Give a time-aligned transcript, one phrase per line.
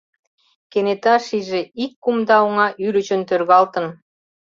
[0.71, 3.85] Кенета шиже: ик кумда оҥа ӱлычын тӧргалтын.